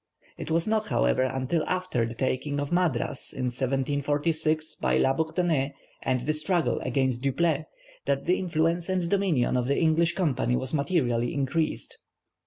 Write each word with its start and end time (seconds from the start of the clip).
It 0.35 0.49
was 0.49 0.65
not, 0.65 0.85
however, 0.87 1.21
until 1.21 1.63
after 1.67 2.07
the 2.07 2.15
taking 2.15 2.59
of 2.59 2.71
Madras, 2.71 3.31
in 3.33 3.51
1746, 3.53 4.73
by 4.77 4.97
La 4.97 5.13
Bourdonnais, 5.13 5.75
and 6.01 6.21
the 6.21 6.33
struggle 6.33 6.79
against 6.79 7.21
Dupleix, 7.21 7.65
that 8.05 8.25
the 8.25 8.39
influence 8.39 8.89
and 8.89 9.07
dominion 9.07 9.55
of 9.55 9.67
the 9.67 9.77
English 9.77 10.15
Company 10.15 10.55
was 10.55 10.73
materially 10.73 11.35
increased. 11.35 11.99